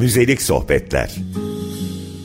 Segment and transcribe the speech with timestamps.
[0.00, 1.10] Müzelik Sohbetler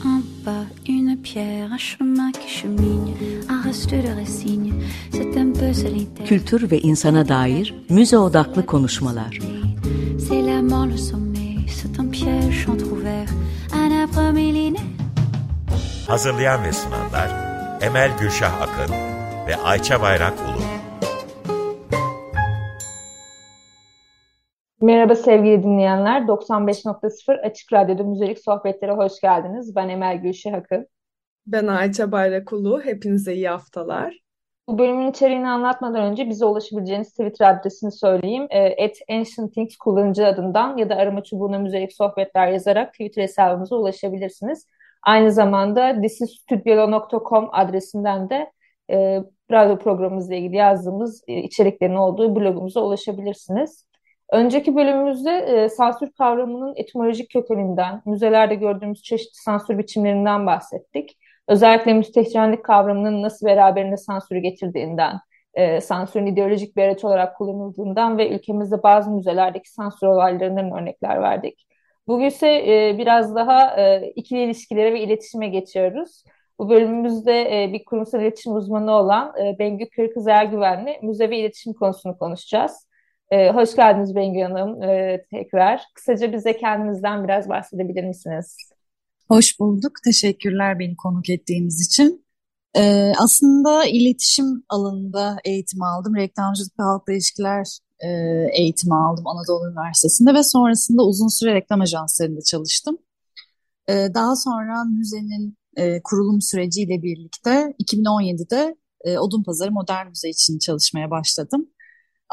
[0.04, 3.14] En bas, une pierre, un chemin qui chemine,
[3.48, 4.72] un reste de résigne,
[5.12, 6.28] c'est un peu solitaire.
[6.28, 9.38] Kültür ve insana dair müze odaklı konuşmalar.
[16.06, 17.30] Hazırlayan ve sunanlar
[17.80, 18.94] Emel Gülşah Akın
[19.46, 20.53] ve Ayça Bayrak Ulu.
[25.04, 26.20] Merhaba sevgili dinleyenler.
[26.20, 29.76] 95.0 Açık Radyo'da Müzelik Sohbetlere hoş geldiniz.
[29.76, 30.88] Ben Emel Gülşah Akın.
[31.46, 32.80] Ben Ayça Bayrakulu.
[32.84, 34.18] Hepinize iyi haftalar.
[34.68, 38.46] Bu bölümün içeriğini anlatmadan önce bize ulaşabileceğiniz Twitter adresini söyleyeyim.
[38.50, 43.76] E, at Ancient Things kullanıcı adından ya da arama çubuğuna müzelik sohbetler yazarak Twitter hesabımıza
[43.76, 44.68] ulaşabilirsiniz.
[45.02, 48.52] Aynı zamanda thisisstudiolo.com adresinden de
[48.90, 53.86] e, radyo programımızla ilgili yazdığımız e, içeriklerin olduğu blogumuza ulaşabilirsiniz.
[54.32, 61.18] Önceki bölümümüzde e, sansür kavramının etimolojik kökeninden, müzelerde gördüğümüz çeşitli sansür biçimlerinden bahsettik.
[61.48, 65.20] Özellikle müstehcenlik kavramının nasıl beraberinde sansürü getirdiğinden,
[65.54, 71.66] e, sansürün ideolojik bir araç olarak kullanıldığından ve ülkemizde bazı müzelerdeki sansür olaylarından örnekler verdik.
[72.06, 76.24] Bugün ise e, biraz daha e, ikili ilişkilere ve iletişime geçiyoruz.
[76.58, 81.72] Bu bölümümüzde e, bir kurumsal iletişim uzmanı olan e, Bengü Kırkız Ergüven'le müze ve iletişim
[81.72, 82.88] konusunu konuşacağız.
[83.34, 85.82] Ee, hoş geldiniz Bengü Hanım ee, tekrar.
[85.94, 88.56] Kısaca bize kendinizden biraz bahsedebilir misiniz?
[89.28, 89.92] Hoş bulduk.
[90.04, 92.26] Teşekkürler beni konuk ettiğiniz için.
[92.76, 96.16] Ee, aslında iletişim alanında eğitim aldım.
[96.16, 98.08] Reklamcılık ve halkla ilişkiler e,
[98.52, 102.98] eğitimi aldım Anadolu Üniversitesi'nde ve sonrasında uzun süre reklam ajanslarında çalıştım.
[103.88, 111.10] Ee, daha sonra müzenin e, kurulum süreciyle birlikte 2017'de e, Odunpazarı Modern Müze için çalışmaya
[111.10, 111.68] başladım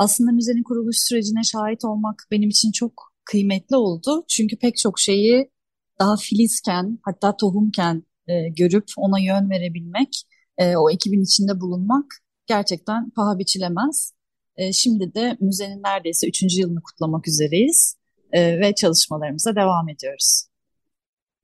[0.02, 4.26] aslında müzenin kuruluş sürecine şahit olmak benim için çok kıymetli oldu.
[4.28, 5.52] Çünkü pek çok şeyi
[6.00, 10.10] daha filizken hatta tohumken e, görüp ona yön verebilmek,
[10.58, 12.06] e, o ekibin içinde bulunmak
[12.46, 14.14] gerçekten paha biçilemez.
[14.56, 17.96] E, şimdi de müzenin neredeyse üçüncü yılını kutlamak üzereyiz
[18.32, 20.44] e, ve çalışmalarımıza devam ediyoruz.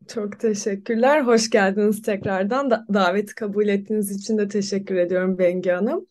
[0.07, 1.21] Çok teşekkürler.
[1.21, 2.71] Hoş geldiniz tekrardan.
[2.71, 6.07] Da daveti kabul ettiğiniz için de teşekkür ediyorum Bengi Hanım.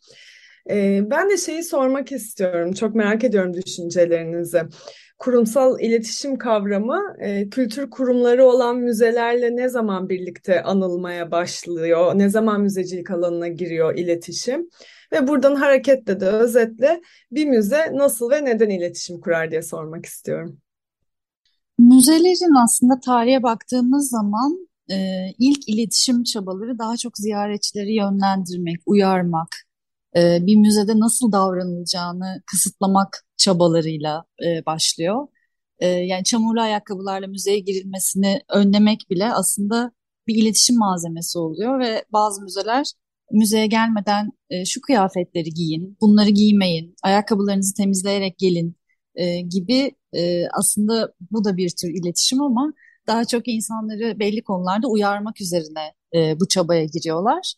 [0.70, 2.72] Ee, ben de şeyi sormak istiyorum.
[2.72, 4.62] Çok merak ediyorum düşüncelerinizi.
[5.18, 12.18] Kurumsal iletişim kavramı e, kültür kurumları olan müzelerle ne zaman birlikte anılmaya başlıyor?
[12.18, 14.68] Ne zaman müzecilik alanına giriyor iletişim?
[15.12, 17.00] Ve buradan hareketle de özetle
[17.32, 20.60] bir müze nasıl ve neden iletişim kurar diye sormak istiyorum.
[21.78, 24.96] Müzelerin aslında tarihe baktığımız zaman e,
[25.38, 29.65] ilk iletişim çabaları daha çok ziyaretçileri yönlendirmek, uyarmak,
[30.16, 35.28] e, bir müzede nasıl davranılacağını kısıtlamak çabalarıyla e, başlıyor.
[35.78, 39.92] E, yani çamurlu ayakkabılarla müzeye girilmesini önlemek bile aslında
[40.26, 42.86] bir iletişim malzemesi oluyor ve bazı müzeler
[43.32, 48.76] müzeye gelmeden e, şu kıyafetleri giyin, bunları giymeyin, ayakkabılarınızı temizleyerek gelin
[49.14, 52.72] e, gibi e, aslında bu da bir tür iletişim ama
[53.06, 57.54] daha çok insanları belli konularda uyarmak üzerine e, bu çabaya giriyorlar.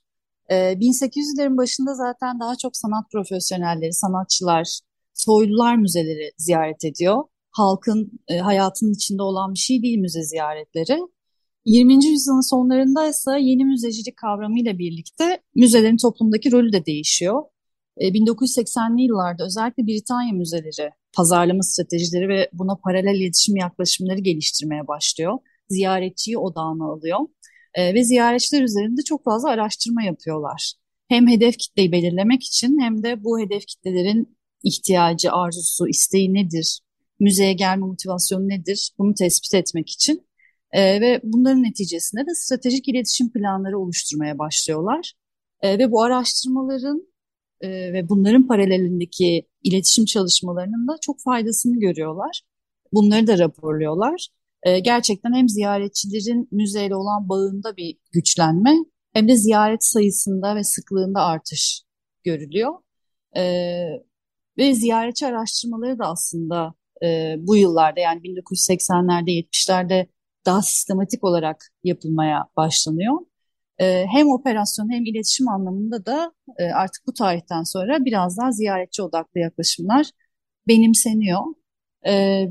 [0.50, 4.80] 1800'lerin ee, başında zaten daha çok sanat profesyonelleri, sanatçılar,
[5.14, 7.24] soylular müzeleri ziyaret ediyor.
[7.50, 10.98] Halkın e, hayatının içinde olan bir şey değil müze ziyaretleri.
[11.64, 12.06] 20.
[12.06, 17.42] yüzyılın sonlarında ise yeni müzecilik kavramıyla birlikte müzelerin toplumdaki rolü de değişiyor.
[17.98, 25.38] 1980'li yıllarda özellikle Britanya müzeleri pazarlama stratejileri ve buna paralel iletişim yaklaşımları geliştirmeye başlıyor.
[25.68, 27.18] Ziyaretçiyi odağına alıyor
[27.78, 30.72] e, ve ziyaretçiler üzerinde çok fazla araştırma yapıyorlar.
[31.08, 36.80] Hem hedef kitleyi belirlemek için hem de bu hedef kitlelerin ihtiyacı, arzusu, isteği nedir,
[37.20, 40.26] müzeye gelme motivasyonu nedir bunu tespit etmek için
[40.72, 45.12] e, ve bunların neticesinde de stratejik iletişim planları oluşturmaya başlıyorlar.
[45.62, 47.08] E, ve bu araştırmaların
[47.60, 52.42] e, ve bunların paralelindeki iletişim çalışmalarının da çok faydasını görüyorlar.
[52.92, 54.28] Bunları da raporluyorlar
[54.62, 58.74] e, gerçekten hem ziyaretçilerin müzeyle olan bağında bir güçlenme
[59.12, 61.82] hem de ziyaret sayısında ve sıklığında artış
[62.24, 62.74] görülüyor.
[63.36, 63.42] E,
[64.58, 70.08] ve ziyaretçi araştırmaları da aslında e, bu yıllarda yani 1980'lerde 70'lerde
[70.46, 73.18] daha sistematik olarak yapılmaya başlanıyor.
[73.80, 79.02] E, hem operasyon hem iletişim anlamında da e, artık bu tarihten sonra biraz daha ziyaretçi
[79.02, 80.06] odaklı yaklaşımlar
[80.68, 81.42] benimseniyor.
[82.06, 82.44] E,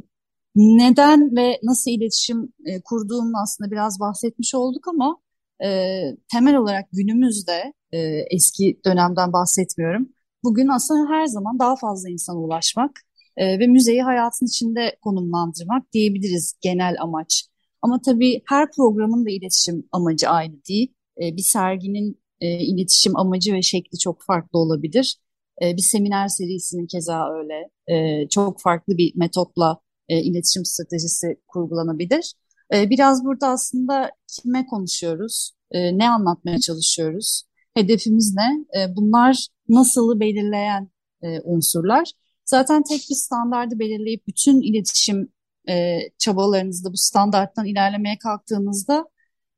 [0.58, 5.18] neden ve nasıl iletişim e, kurduğumu aslında biraz bahsetmiş olduk ama
[5.64, 6.02] e,
[6.32, 7.98] temel olarak günümüzde e,
[8.32, 10.10] eski dönemden bahsetmiyorum.
[10.44, 12.92] Bugün aslında her zaman daha fazla insana ulaşmak
[13.38, 17.46] e, ve müzeyi hayatın içinde konumlandırmak diyebiliriz genel amaç.
[17.82, 20.94] Ama tabii her programın da iletişim amacı aynı değil.
[21.22, 25.18] E, bir serginin e, iletişim amacı ve şekli çok farklı olabilir.
[25.62, 27.70] E, bir seminer serisinin keza öyle.
[27.88, 32.34] E, çok farklı bir metotla e, iletişim stratejisi kurgulanabilir.
[32.74, 37.44] E, biraz burada aslında kime konuşuyoruz, e, ne anlatmaya çalışıyoruz,
[37.74, 38.80] hedefimiz ne?
[38.82, 40.90] E, bunlar nasılı belirleyen
[41.22, 42.12] e, unsurlar.
[42.46, 45.32] Zaten tek bir standardı belirleyip bütün iletişim
[45.70, 49.06] e, çabalarınızda bu standarttan ilerlemeye kalktığınızda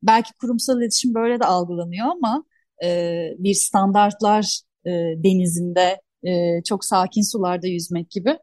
[0.03, 2.43] belki kurumsal iletişim böyle de algılanıyor ama
[2.83, 4.89] e, bir standartlar e,
[5.23, 8.37] denizinde e, çok sakin sularda yüzmek gibi.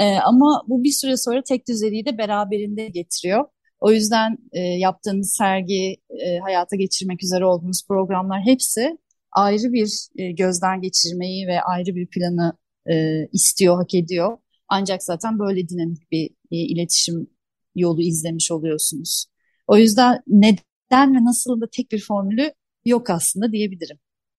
[0.00, 3.44] E, ama bu bir süre sonra tek düzeliği de beraberinde getiriyor.
[3.80, 5.96] O yüzden e, yaptığınız sergi,
[6.26, 8.98] e, hayata geçirmek üzere olduğunuz programlar hepsi
[9.32, 12.52] ayrı bir e, gözden geçirmeyi ve ayrı bir planı
[12.90, 14.38] e, istiyor, hak ediyor.
[14.68, 17.26] Ancak zaten böyle dinamik bir e, iletişim
[17.74, 19.26] yolu izlemiş oluyorsunuz.
[19.66, 22.52] O yüzden neden ve nasıl da tek bir formülü
[22.84, 23.98] yok aslında diyebilirim.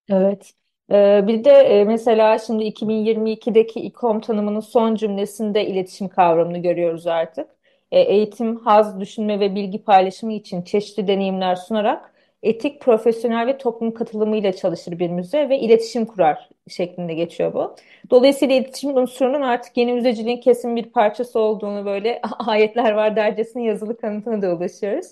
[0.10, 0.54] Evet.
[0.92, 7.50] Ee, bir de e, mesela şimdi 2022'deki İKOM tanımının son cümlesinde iletişim kavramını görüyoruz artık.
[7.92, 12.14] E, eğitim, haz, düşünme ve bilgi paylaşımı için çeşitli deneyimler sunarak
[12.44, 17.76] etik, profesyonel ve toplum katılımıyla çalışır bir müze ve iletişim kurar şeklinde geçiyor bu.
[18.10, 23.98] Dolayısıyla iletişim unsurunun artık yeni müzeciliğin kesin bir parçası olduğunu böyle ayetler var dercesine yazılı
[23.98, 25.08] kanıtına da ulaşıyoruz.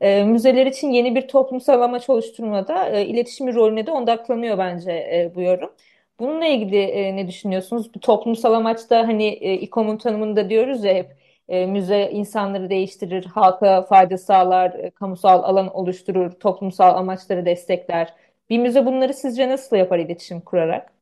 [0.00, 5.32] E, müzeler için yeni bir toplumsal amaç oluşturmada e, iletişim rolüne de odaklanıyor bence e,
[5.34, 5.72] bu yorum.
[6.20, 7.94] Bununla ilgili e, ne düşünüyorsunuz?
[7.94, 11.16] Bu toplumsal amaçta hani e, İKOM'un tanımında diyoruz ya hep
[11.48, 18.14] e, müze insanları değiştirir, halka fayda sağlar, e, kamusal alan oluşturur, toplumsal amaçları destekler.
[18.50, 20.92] Bir müze bunları sizce nasıl yapar iletişim kurarak?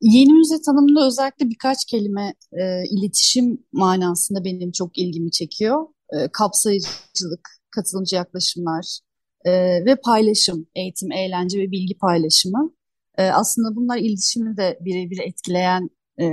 [0.00, 5.86] Yeni müze tanımında özellikle birkaç kelime e, iletişim manasında benim çok ilgimi çekiyor.
[6.12, 8.98] E, kapsayıcılık, katılımcı yaklaşımlar
[9.44, 9.52] e,
[9.84, 12.74] ve paylaşım, eğitim, eğlence ve bilgi paylaşımı.
[13.18, 15.90] E, aslında bunlar iletişimi de birebir etkileyen
[16.20, 16.26] e,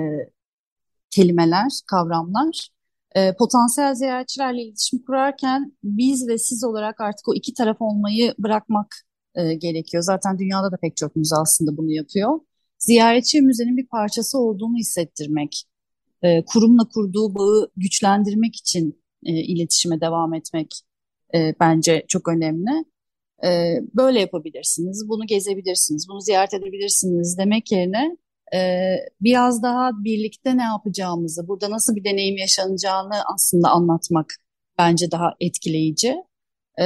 [1.09, 2.69] kelimeler, kavramlar.
[3.15, 8.95] E, potansiyel ziyaretçilerle iletişim kurarken biz ve siz olarak artık o iki taraf olmayı bırakmak
[9.35, 10.03] e, gerekiyor.
[10.03, 12.39] Zaten dünyada da pek çok müze aslında bunu yapıyor.
[12.79, 15.63] Ziyaretçi müzenin bir parçası olduğunu hissettirmek,
[16.21, 20.81] e, kurumla kurduğu bağı güçlendirmek için e, iletişime devam etmek
[21.35, 22.85] e, bence çok önemli.
[23.43, 28.17] E, böyle yapabilirsiniz, bunu gezebilirsiniz, bunu ziyaret edebilirsiniz demek yerine
[28.53, 28.59] e,
[29.21, 34.33] biraz daha birlikte ne yapacağımızı, burada nasıl bir deneyim yaşanacağını aslında anlatmak
[34.77, 36.15] bence daha etkileyici.
[36.79, 36.85] E,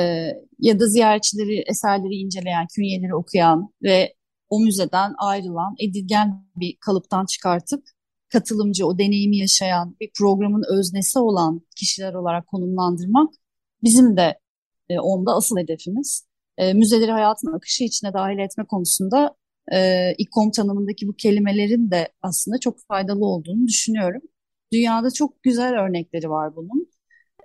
[0.60, 4.14] ya da ziyaretçileri, eserleri inceleyen, künyeleri okuyan ve
[4.50, 7.84] o müzeden ayrılan, edilgen bir kalıptan çıkartıp
[8.30, 13.34] katılımcı, o deneyimi yaşayan, bir programın öznesi olan kişiler olarak konumlandırmak
[13.86, 14.40] bizim de
[14.90, 16.28] e, onda asıl hedefimiz.
[16.58, 19.36] E, müzeleri hayatın akışı içine dahil etme konusunda
[19.74, 24.22] e, İKOM tanımındaki bu kelimelerin de aslında çok faydalı olduğunu düşünüyorum.
[24.74, 26.90] Dünyada çok güzel örnekleri var bunun.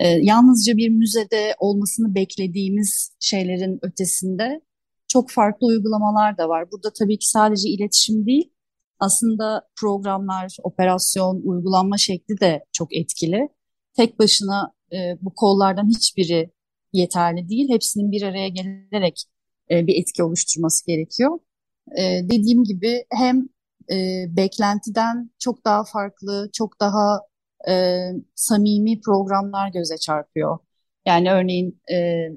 [0.01, 4.61] E, yalnızca bir müzede olmasını beklediğimiz şeylerin ötesinde
[5.09, 6.71] çok farklı uygulamalar da var.
[6.73, 8.53] Burada tabii ki sadece iletişim değil,
[8.99, 13.49] aslında programlar, operasyon, uygulanma şekli de çok etkili.
[13.97, 16.51] Tek başına e, bu kollardan hiçbiri
[16.93, 17.69] yeterli değil.
[17.69, 19.25] Hepsinin bir araya gelerek
[19.71, 21.39] e, bir etki oluşturması gerekiyor.
[21.99, 23.49] E, dediğim gibi hem
[23.93, 27.21] e, beklentiden çok daha farklı, çok daha
[27.69, 30.59] e, samimi programlar göze çarpıyor.
[31.07, 32.29] Yani örneğin e,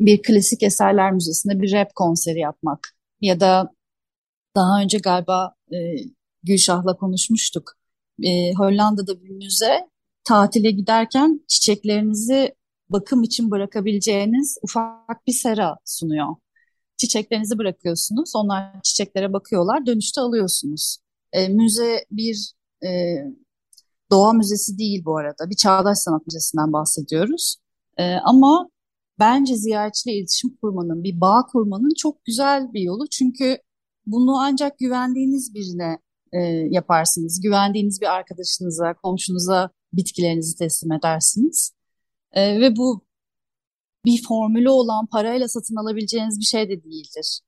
[0.00, 2.88] bir klasik eserler müzesinde bir rap konseri yapmak
[3.20, 3.72] ya da
[4.56, 5.76] daha önce galiba e,
[6.42, 7.72] Gülşah'la konuşmuştuk.
[8.22, 9.88] E, Hollanda'da bir müze
[10.28, 12.54] tatile giderken çiçeklerinizi
[12.88, 16.26] bakım için bırakabileceğiniz ufak bir sera sunuyor.
[16.96, 20.98] Çiçeklerinizi bırakıyorsunuz, onlar çiçeklere bakıyorlar, dönüşte alıyorsunuz.
[21.32, 22.52] E, müze bir
[22.84, 22.88] e,
[24.10, 27.56] doğa müzesi değil bu arada, bir çağdaş sanat müzesinden bahsediyoruz.
[27.96, 28.68] E, ama
[29.18, 33.08] bence ziyaretçiyle iletişim kurmanın, bir bağ kurmanın çok güzel bir yolu.
[33.08, 33.58] Çünkü
[34.06, 35.98] bunu ancak güvendiğiniz birine
[36.32, 36.38] e,
[36.70, 37.40] yaparsınız.
[37.40, 41.72] Güvendiğiniz bir arkadaşınıza, komşunuza bitkilerinizi teslim edersiniz.
[42.32, 43.04] E, ve bu
[44.04, 47.40] bir formülü olan parayla satın alabileceğiniz bir şey de değildir.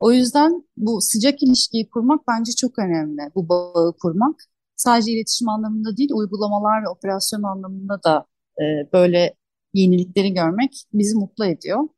[0.00, 3.22] O yüzden bu sıcak ilişkiyi kurmak bence çok önemli.
[3.34, 4.44] Bu bağı kurmak.
[4.76, 8.26] Sadece iletişim anlamında değil, uygulamalar ve operasyon anlamında da
[8.60, 9.34] e, böyle
[9.74, 11.88] yenilikleri görmek bizi mutlu ediyor.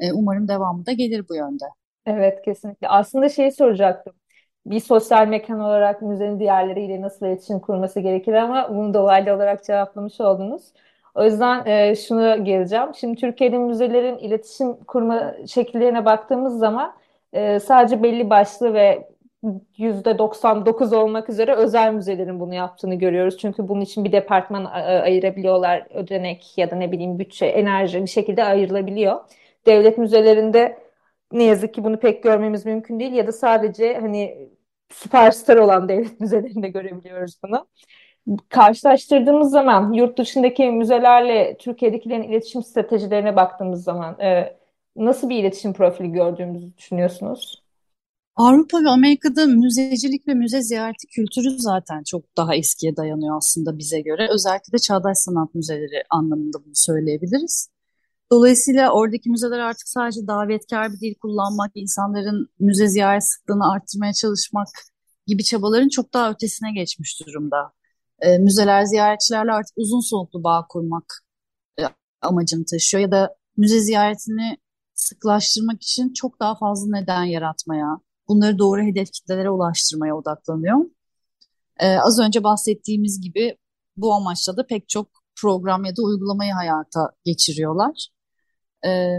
[0.00, 1.64] E, umarım devamı da gelir bu yönde.
[2.06, 2.88] Evet, kesinlikle.
[2.88, 4.12] Aslında şeyi soracaktım.
[4.66, 10.20] Bir sosyal mekan olarak müzenin diğerleriyle nasıl iletişim kurması gerekir ama bunu dolaylı olarak cevaplamış
[10.20, 10.62] oldunuz.
[11.14, 12.88] O yüzden e, şuna geleceğim.
[12.94, 16.94] Şimdi Türkiye'de müzelerin iletişim kurma şekillerine baktığımız zaman
[17.32, 19.08] e, sadece belli başlı ve
[19.78, 23.38] %99 olmak üzere özel müzelerin bunu yaptığını görüyoruz.
[23.38, 25.86] Çünkü bunun için bir departman ayırabiliyorlar.
[25.94, 29.20] Ödenek ya da ne bileyim bütçe, enerji bir şekilde ayrılabiliyor.
[29.66, 30.78] Devlet müzelerinde
[31.32, 34.48] ne yazık ki bunu pek görmemiz mümkün değil ya da sadece hani
[34.90, 37.66] süperstar olan devlet müzelerinde görebiliyoruz bunu.
[38.48, 44.56] Karşılaştırdığımız zaman yurt dışındaki müzelerle Türkiye'dekilerin iletişim stratejilerine baktığımız zaman e,
[44.96, 47.62] nasıl bir iletişim profili gördüğümüzü düşünüyorsunuz?
[48.36, 54.00] Avrupa ve Amerika'da müzecilik ve müze ziyareti kültürü zaten çok daha eskiye dayanıyor aslında bize
[54.00, 54.28] göre.
[54.34, 57.68] Özellikle de çağdaş sanat müzeleri anlamında bunu söyleyebiliriz.
[58.32, 64.68] Dolayısıyla oradaki müzeler artık sadece davetkar bir dil kullanmak, insanların müze ziyaret sıklığını arttırmaya çalışmak
[65.26, 67.72] gibi çabaların çok daha ötesine geçmiş durumda.
[68.20, 71.04] E, müzeler ziyaretçilerle artık uzun soluklu bağ kurmak
[71.80, 71.82] e,
[72.22, 74.58] amacını taşıyor ya da müze ziyaretini
[74.94, 77.98] sıklaştırmak için çok daha fazla neden yaratmaya,
[78.28, 80.84] bunları doğru hedef kitlelere ulaştırmaya odaklanıyor.
[81.80, 83.56] Ee, az önce bahsettiğimiz gibi
[83.96, 85.08] bu amaçla da pek çok
[85.40, 88.08] program ya da uygulamayı hayata geçiriyorlar.
[88.86, 89.18] Ee,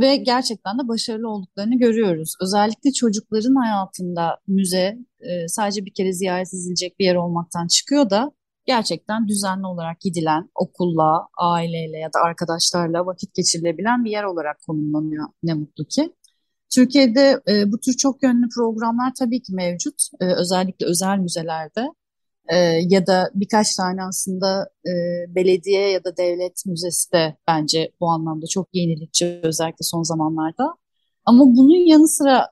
[0.00, 2.34] ve gerçekten de başarılı olduklarını görüyoruz.
[2.42, 8.32] Özellikle çocukların hayatında müze e, sadece bir kere ziyaret edilecek bir yer olmaktan çıkıyor da
[8.66, 15.26] gerçekten düzenli olarak gidilen, okulla, aileyle ya da arkadaşlarla vakit geçirilebilen bir yer olarak konumlanıyor
[15.42, 16.12] ne mutlu ki.
[16.74, 19.94] Türkiye'de e, bu tür çok yönlü programlar tabii ki mevcut.
[20.20, 21.88] E, özellikle özel müzelerde
[22.48, 22.56] e,
[22.88, 24.92] ya da birkaç tane aslında e,
[25.34, 30.74] belediye ya da devlet müzesi de bence bu anlamda çok yenilikçi özellikle son zamanlarda.
[31.24, 32.50] Ama bunun yanı sıra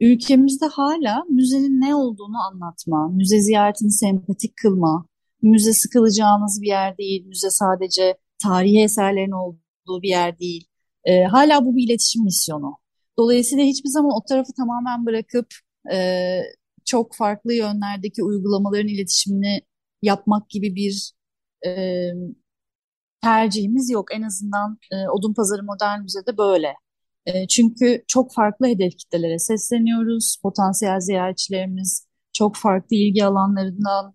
[0.00, 5.06] ülkemizde hala müzenin ne olduğunu anlatma, müze ziyaretini sempatik kılma,
[5.42, 10.66] müze sıkılacağınız bir yer değil, müze sadece tarihi eserlerin olduğu bir yer değil.
[11.04, 12.76] E, hala bu bir iletişim misyonu.
[13.18, 15.46] Dolayısıyla hiçbir zaman o tarafı tamamen bırakıp
[15.92, 16.40] e,
[16.90, 19.60] çok farklı yönlerdeki uygulamaların iletişimini
[20.02, 21.12] yapmak gibi bir
[21.66, 21.70] e,
[23.22, 24.14] tercihimiz yok.
[24.14, 26.74] En azından e, Odunpazarı Modern Müze'de böyle.
[27.26, 30.36] E, çünkü çok farklı hedef kitlelere sesleniyoruz.
[30.42, 34.14] Potansiyel ziyaretçilerimiz çok farklı ilgi alanlarından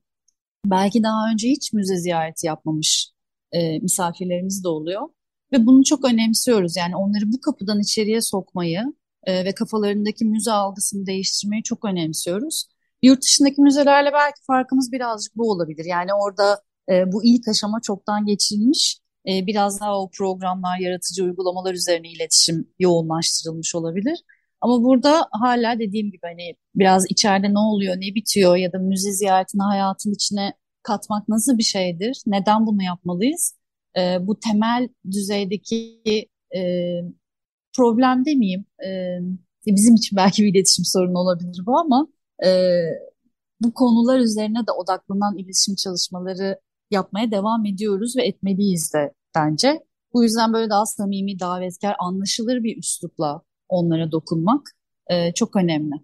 [0.66, 3.12] belki daha önce hiç müze ziyareti yapmamış
[3.52, 5.10] e, misafirlerimiz de oluyor.
[5.52, 6.76] Ve bunu çok önemsiyoruz.
[6.78, 8.82] Yani onları bu kapıdan içeriye sokmayı
[9.26, 12.66] e, ve kafalarındaki müze algısını değiştirmeyi çok önemsiyoruz.
[13.04, 15.86] Yurt dışındaki müzelerle belki farkımız birazcık bu olabilir.
[15.86, 19.00] Yani orada e, bu ilk aşama çoktan geçilmiş.
[19.28, 24.20] E, biraz daha o programlar, yaratıcı uygulamalar üzerine iletişim yoğunlaştırılmış olabilir.
[24.62, 29.12] Ama burada hala dediğim gibi hani biraz içeride ne oluyor, ne bitiyor ya da müze
[29.12, 30.54] ziyaretini hayatın içine
[30.84, 32.22] katmak nasıl bir şeydir?
[32.28, 33.54] Neden bunu yapmalıyız?
[33.98, 36.02] e, bu temel düzeydeki
[36.56, 36.62] e,
[37.78, 38.66] problem demeyeyim.
[38.86, 38.90] E,
[39.66, 42.08] bizim için belki bir iletişim sorunu olabilir bu ama
[42.46, 42.50] e,
[43.62, 46.60] bu konular üzerine de odaklanan iletişim çalışmaları
[46.92, 49.84] yapmaya devam ediyoruz ve etmeliyiz de bence.
[50.14, 54.72] Bu yüzden böyle daha samimi, davetkar, anlaşılır bir üslupla onlara dokunmak
[55.08, 55.96] e, çok önemli.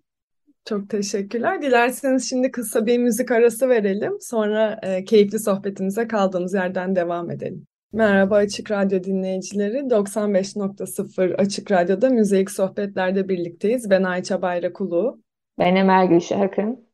[0.66, 1.62] Çok teşekkürler.
[1.62, 4.18] Dilerseniz şimdi kısa bir müzik arası verelim.
[4.22, 7.68] Sonra e, keyifli sohbetimize kaldığımız yerden devam edelim.
[7.94, 9.78] Merhaba Açık Radyo dinleyicileri.
[9.78, 13.90] 95.0 Açık Radyo'da Müzik Sohbetler'de birlikteyiz.
[13.90, 15.22] Ben Ayça Bayrakulu.
[15.60, 16.88] Ben Emel Gülşah Akın.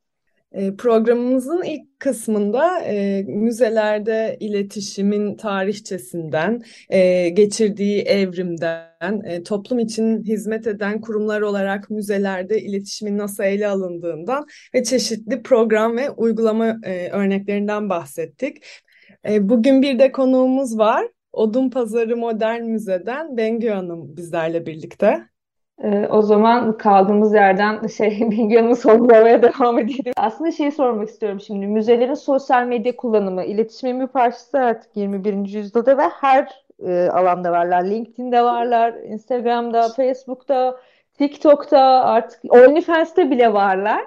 [0.52, 10.68] E, programımızın ilk kısmında e, müzelerde iletişimin tarihçesinden, e, geçirdiği evrimden, e, toplum için hizmet
[10.68, 17.90] eden kurumlar olarak müzelerde iletişimin nasıl ele alındığından ve çeşitli program ve uygulama e, örneklerinden
[17.90, 18.64] bahsettik.
[19.28, 21.08] E, bugün bir de konuğumuz var.
[21.34, 25.24] Odun Pazarı Modern Müze'den Bengü Hanım bizlerle birlikte.
[25.84, 30.14] Ee, o zaman kaldığımız yerden şey Bengü Hanım'ı sorgulamaya devam edelim.
[30.18, 31.68] Aslında şeyi sormak istiyorum şimdi.
[31.68, 35.34] Müzelerin sosyal medya kullanımı, iletişimin bir parçası artık 21.
[35.34, 37.86] yüzyılda ve her e, alanda varlar.
[37.86, 40.80] LinkedIn'de varlar, Instagram'da, Facebook'ta,
[41.18, 44.06] TikTok'ta artık OnlyFans'te bile varlar.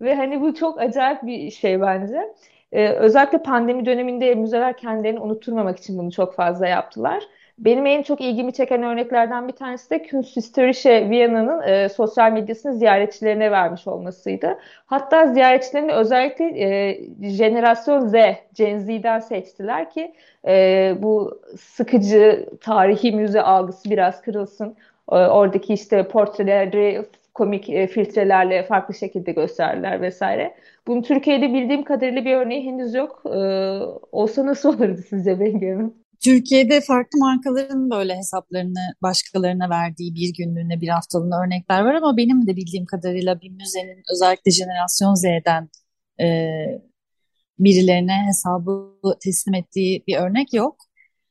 [0.00, 2.34] Ve hani bu çok acayip bir şey bence.
[2.72, 7.22] Ee, özellikle pandemi döneminde müzeler kendilerini unutturmamak için bunu çok fazla yaptılar.
[7.58, 13.50] Benim en çok ilgimi çeken örneklerden bir tanesi de Kunsthistorische Viyana'nın e, sosyal medyasını ziyaretçilerine
[13.50, 14.58] vermiş olmasıydı.
[14.86, 18.14] Hatta ziyaretçilerini özellikle e, jenerasyon Z,
[18.54, 20.12] Gen Z'den seçtiler ki
[20.46, 24.76] e, bu sıkıcı tarihi müze algısı biraz kırılsın.
[25.12, 30.54] E, oradaki işte portreleri komik e, filtrelerle farklı şekilde gösterdiler vesaire.
[30.86, 33.22] Bunu Türkiye'de bildiğim kadarıyla bir örneği henüz yok.
[33.26, 33.38] E,
[34.12, 35.76] olsa nasıl olurdu sizce Bengi?
[36.24, 42.46] Türkiye'de farklı markaların böyle hesaplarını başkalarına verdiği bir günlüğüne bir haftalığına örnekler var ama benim
[42.46, 45.68] de bildiğim kadarıyla bir müzenin özellikle jenerasyon Z'den
[46.20, 46.26] e,
[47.58, 50.76] birilerine hesabı teslim ettiği bir örnek yok.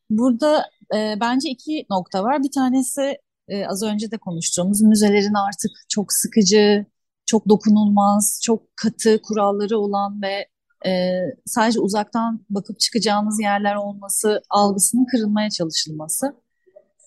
[0.09, 2.43] Burada e, bence iki nokta var.
[2.43, 6.85] Bir tanesi e, az önce de konuştuğumuz müzelerin artık çok sıkıcı,
[7.25, 10.47] çok dokunulmaz, çok katı kuralları olan ve
[10.89, 16.35] e, sadece uzaktan bakıp çıkacağımız yerler olması algısının kırılmaya çalışılması.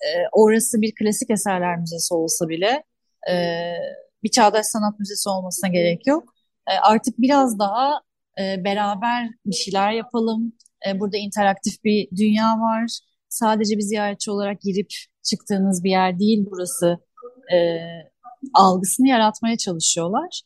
[0.03, 2.85] E, orası bir klasik eserler müzesi olsa bile
[3.31, 3.75] e,
[4.23, 6.35] bir çağdaş sanat müzesi olmasına gerek yok.
[6.71, 8.03] E, artık biraz daha
[8.41, 10.53] e, beraber bir şeyler yapalım.
[10.89, 12.99] E, burada interaktif bir dünya var.
[13.39, 14.89] Sadece bir ziyaretçi olarak girip
[15.23, 16.99] çıktığınız bir yer değil burası.
[17.53, 17.79] E,
[18.55, 20.43] algısını yaratmaya çalışıyorlar.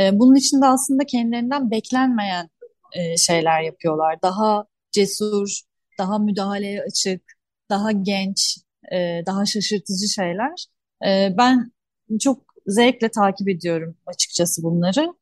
[0.00, 2.50] E, bunun için de aslında kendilerinden beklenmeyen
[2.92, 4.22] e, şeyler yapıyorlar.
[4.22, 5.60] Daha cesur,
[5.98, 7.22] daha müdahaleye açık,
[7.70, 8.58] daha genç,
[8.92, 10.66] e, daha şaşırtıcı şeyler.
[11.06, 11.72] E, ben
[12.20, 15.14] çok zevkle takip ediyorum açıkçası bunları.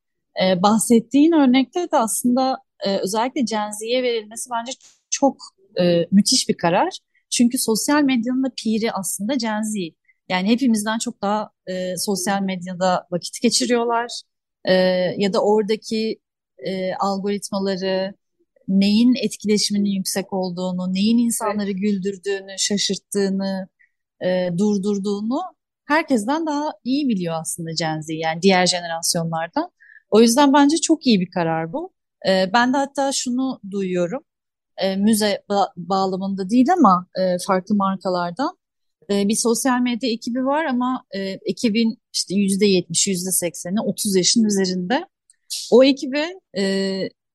[0.42, 4.72] E, bahsettiğin örnekte de aslında e, özellikle Gen Z'ye verilmesi bence
[5.10, 5.36] çok
[5.80, 6.98] e, müthiş bir karar.
[7.40, 9.74] Çünkü sosyal medyanın da piri aslında Gen Z.
[10.28, 14.22] Yani hepimizden çok daha e, sosyal medyada vakit geçiriyorlar.
[14.64, 14.72] E,
[15.18, 16.20] ya da oradaki
[16.58, 18.14] e, algoritmaları,
[18.68, 23.68] neyin etkileşiminin yüksek olduğunu, neyin insanları güldürdüğünü, şaşırttığını,
[24.24, 25.40] e, durdurduğunu
[25.86, 29.70] herkesten daha iyi biliyor aslında Gen Z yani diğer jenerasyonlardan.
[30.10, 31.92] O yüzden bence çok iyi bir karar bu.
[32.28, 34.24] E, ben de hatta şunu duyuyorum.
[34.80, 38.58] E, müze ba bağlamında değil ama e, farklı markalardan.
[39.10, 45.06] E, bir sosyal medya ekibi var ama e, ekibin işte %70, %80'i 30 yaşın üzerinde.
[45.70, 46.26] O ekibe
[46.58, 46.64] e,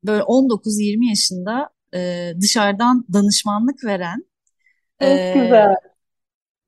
[0.04, 4.26] böyle 19-20 yaşında e, dışarıdan danışmanlık veren
[5.00, 5.76] Çok e, güzel.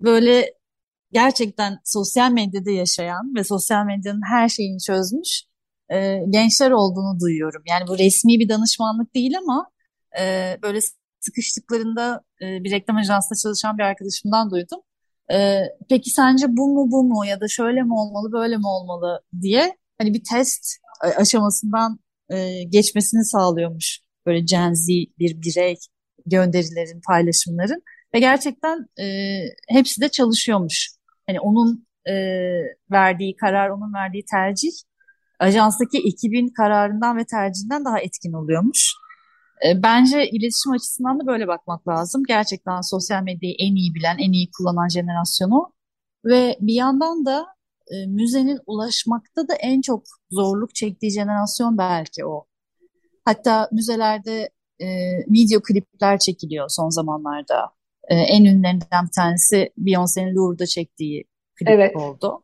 [0.02, 0.54] böyle
[1.12, 5.44] gerçekten sosyal medyada yaşayan ve sosyal medyanın her şeyini çözmüş
[5.92, 7.64] e, gençler olduğunu duyuyorum.
[7.70, 9.68] Yani bu resmi bir danışmanlık değil ama
[10.20, 10.80] e, böyle
[11.20, 14.80] sıkıştıklarında e, bir reklam ajansında çalışan bir arkadaşımdan duydum.
[15.32, 19.22] E, peki sence bu mu bu mu ya da şöyle mi olmalı böyle mi olmalı
[19.42, 20.78] diye hani bir test
[21.18, 22.00] aşamasından
[22.30, 24.88] e, geçmesini sağlıyormuş böyle Gen Z
[25.20, 25.76] bir birey
[26.26, 27.84] gönderilerin paylaşımların
[28.16, 29.06] ve gerçekten e,
[29.70, 30.90] hepsi de çalışıyormuş.
[31.28, 32.14] Hani onun e,
[32.92, 34.72] verdiği karar, onun verdiği tercih
[35.40, 38.94] ajanstaki ekibin kararından ve tercihinden daha etkin oluyormuş.
[39.66, 42.24] E, bence iletişim açısından da böyle bakmak lazım.
[42.28, 45.74] Gerçekten sosyal medyayı en iyi bilen, en iyi kullanan jenerasyonu
[46.26, 47.46] ve bir yandan da
[47.88, 52.46] e, müzenin ulaşmakta da en çok zorluk çektiği jenerasyon belki o.
[53.26, 54.88] Hatta müzelerde e,
[55.28, 57.72] video klipler çekiliyor son zamanlarda.
[58.08, 61.24] E, en ünlülerinden bir tanesi Beyoncé'nin Louvre'da çektiği
[61.56, 61.96] klip evet.
[61.96, 62.44] oldu.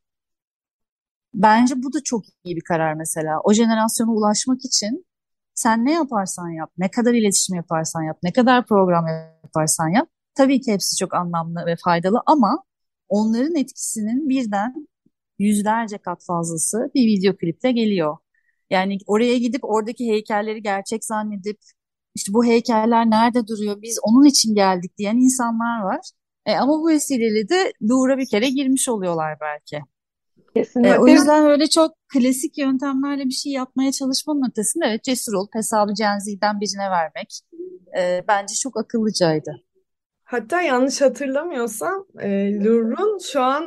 [1.34, 3.40] Bence bu da çok iyi bir karar mesela.
[3.44, 5.06] O jenerasyona ulaşmak için
[5.56, 9.06] sen ne yaparsan yap, ne kadar iletişim yaparsan yap, ne kadar program
[9.44, 10.10] yaparsan yap.
[10.36, 12.64] Tabii ki hepsi çok anlamlı ve faydalı ama
[13.10, 14.88] onların etkisinin birden
[15.40, 18.18] yüzlerce kat fazlası bir video klipte geliyor.
[18.70, 21.58] Yani oraya gidip oradaki heykelleri gerçek zannedip
[22.16, 26.00] işte bu heykeller nerede duruyor biz onun için geldik diyen insanlar var.
[26.46, 29.80] E, ama bu vesileyle de Louvre'a bir kere girmiş oluyorlar belki.
[30.56, 30.94] Kesinlikle.
[30.94, 35.56] E, o yüzden öyle çok klasik yöntemlerle bir şey yapmaya çalışmanın ötesinde evet cesur olup
[35.56, 37.40] hesabı Cenzi'den birine vermek
[38.00, 39.56] e, bence çok akıllıcaydı.
[40.24, 43.64] Hatta yanlış hatırlamıyorsam e, Louvre'un şu an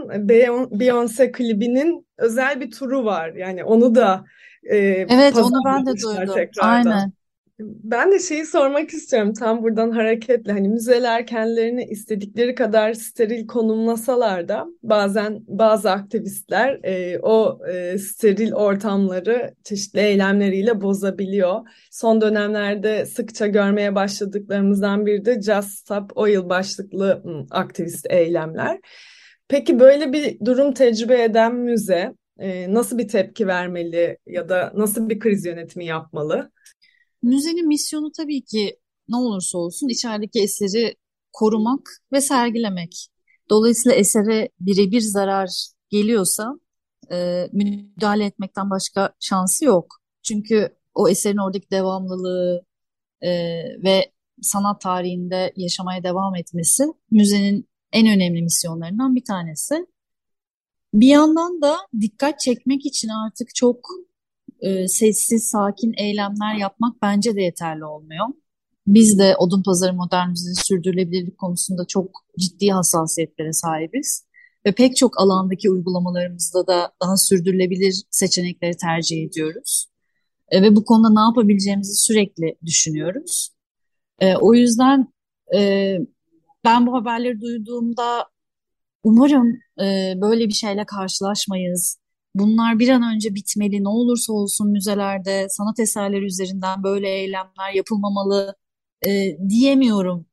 [0.70, 3.32] Beyoncé klibinin özel bir turu var.
[3.34, 4.24] Yani onu da
[4.70, 6.34] e, Evet onu ben de duydum.
[6.34, 6.90] Tekrardan.
[6.90, 7.12] Aynen.
[7.58, 14.48] Ben de şeyi sormak istiyorum tam buradan hareketle hani müzeler kendilerini istedikleri kadar steril konumlasalar
[14.48, 21.60] da bazen bazı aktivistler e, o e, steril ortamları çeşitli eylemleriyle bozabiliyor.
[21.90, 28.80] Son dönemlerde sıkça görmeye başladıklarımızdan biri de Just Stop Oil başlıklı aktivist eylemler.
[29.48, 35.08] Peki böyle bir durum tecrübe eden müze e, nasıl bir tepki vermeli ya da nasıl
[35.08, 36.50] bir kriz yönetimi yapmalı?
[37.26, 40.96] Müzenin misyonu tabii ki ne olursa olsun içerideki eseri
[41.32, 43.08] korumak ve sergilemek.
[43.50, 46.60] Dolayısıyla esere birebir zarar geliyorsa
[47.12, 49.96] e, müdahale etmekten başka şansı yok.
[50.22, 52.64] Çünkü o eserin oradaki devamlılığı
[53.20, 53.30] e,
[53.84, 54.12] ve
[54.42, 59.86] sanat tarihinde yaşamaya devam etmesi müzenin en önemli misyonlarından bir tanesi.
[60.94, 63.88] Bir yandan da dikkat çekmek için artık çok
[64.60, 68.26] e, sessiz, sakin eylemler yapmak bence de yeterli olmuyor.
[68.86, 74.26] Biz de Odunpazarı Modern Müzesi sürdürülebilirlik konusunda çok ciddi hassasiyetlere sahibiz.
[74.66, 79.86] Ve pek çok alandaki uygulamalarımızda da daha sürdürülebilir seçenekleri tercih ediyoruz.
[80.48, 83.50] E, ve bu konuda ne yapabileceğimizi sürekli düşünüyoruz.
[84.20, 85.12] E, o yüzden
[85.56, 85.98] e,
[86.64, 88.26] ben bu haberleri duyduğumda
[89.02, 91.98] umarım e, böyle bir şeyle karşılaşmayız.
[92.38, 93.84] Bunlar bir an önce bitmeli.
[93.84, 98.56] Ne olursa olsun müzelerde sanat eserleri üzerinden böyle eylemler yapılmamalı
[99.06, 100.26] e, diyemiyorum.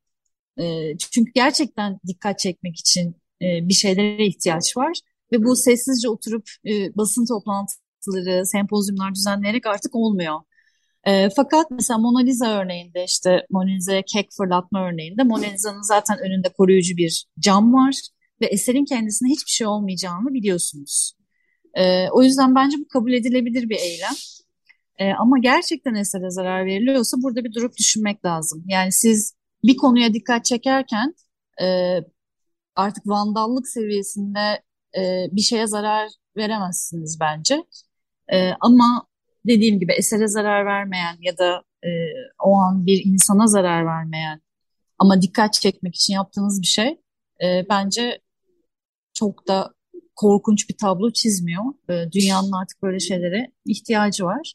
[0.60, 4.98] E, çünkü gerçekten dikkat çekmek için e, bir şeylere ihtiyaç var.
[5.32, 10.40] Ve bu sessizce oturup e, basın toplantıları, sempozyumlar düzenleyerek artık olmuyor.
[11.04, 16.18] E, fakat mesela Mona Lisa örneğinde işte Mona Lisa'ya kek fırlatma örneğinde Mona Lisa'nın zaten
[16.18, 17.94] önünde koruyucu bir cam var
[18.40, 21.14] ve eserin kendisine hiçbir şey olmayacağını biliyorsunuz.
[21.74, 24.14] E, o yüzden bence bu kabul edilebilir bir eylem.
[24.98, 28.64] E, ama gerçekten esere zarar veriliyorsa burada bir durup düşünmek lazım.
[28.68, 29.34] Yani siz
[29.64, 31.14] bir konuya dikkat çekerken
[31.62, 31.98] e,
[32.76, 34.62] artık vandallık seviyesinde
[34.96, 37.64] e, bir şeye zarar veremezsiniz bence.
[38.32, 39.06] E, ama
[39.46, 41.90] dediğim gibi esere zarar vermeyen ya da e,
[42.44, 44.40] o an bir insana zarar vermeyen
[44.98, 47.00] ama dikkat çekmek için yaptığınız bir şey
[47.42, 48.20] e, bence
[49.14, 49.73] çok da
[50.16, 51.64] korkunç bir tablo çizmiyor.
[51.90, 54.54] E, dünyanın artık böyle şeylere ihtiyacı var.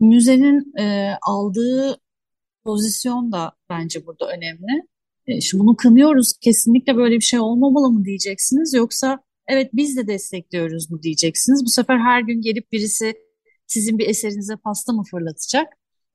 [0.00, 1.98] Müzenin e, aldığı
[2.64, 4.88] pozisyon da bence burada önemli.
[5.26, 10.06] E, şimdi bunu kınıyoruz, kesinlikle böyle bir şey olmamalı mı diyeceksiniz yoksa evet biz de
[10.06, 11.64] destekliyoruz mu diyeceksiniz.
[11.64, 13.14] Bu sefer her gün gelip birisi
[13.66, 15.66] sizin bir eserinize pasta mı fırlatacak?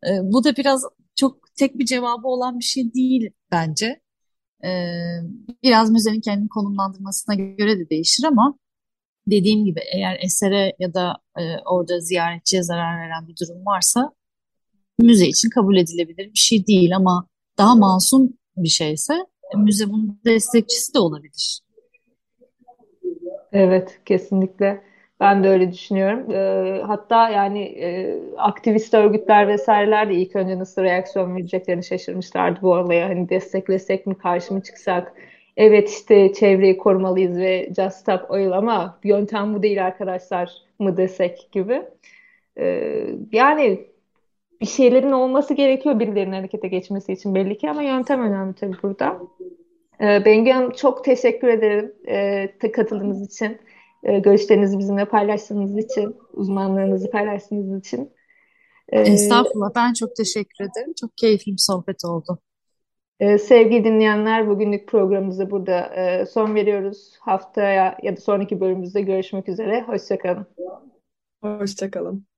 [0.08, 0.84] E, bu da biraz
[1.16, 4.02] çok tek bir cevabı olan bir şey değil bence.
[4.64, 4.70] E,
[5.64, 8.58] biraz müzenin kendini konumlandırmasına göre de değişir ama
[9.32, 14.12] dediğim gibi eğer esere ya da e, orada ziyaretçiye zarar veren bir durum varsa
[15.00, 19.14] müze için kabul edilebilir bir şey değil ama daha masum bir şeyse
[19.58, 21.62] müze bunun destekçisi de olabilir.
[23.52, 24.82] Evet, kesinlikle.
[25.20, 26.32] Ben de öyle düşünüyorum.
[26.32, 32.74] Ee, hatta yani e, aktivist örgütler vesaireler de ilk önce nasıl reaksiyon vereceklerini şaşırmışlardı bu
[32.74, 33.10] olaya.
[33.10, 35.14] Hani desteklesek mi, karşı mı çıksak?
[35.60, 41.50] Evet işte çevreyi korumalıyız ve Just Stop Oil ama yöntem bu değil arkadaşlar mı desek
[41.52, 41.84] gibi.
[42.58, 43.88] Ee, yani
[44.62, 49.20] bir şeylerin olması gerekiyor birilerinin harekete geçmesi için belli ki ama yöntem önemli tabii burada.
[50.02, 53.58] Ee, Bengi Hanım çok teşekkür ederim e, katıldığınız için,
[54.04, 58.12] görüşlerinizi bizimle paylaştığınız için, uzmanlığınızı paylaştığınız için.
[58.90, 60.94] Ee, Estağfurullah, ben çok teşekkür ederim.
[61.02, 62.40] Çok keyifli bir sohbet oldu.
[63.20, 67.18] E, sevgili dinleyenler, bugünlük programımızı burada e, son veriyoruz.
[67.20, 69.82] Haftaya ya da sonraki bölümümüzde görüşmek üzere.
[69.82, 70.48] Hoşçakalın.
[71.42, 72.29] Hoşçakalın.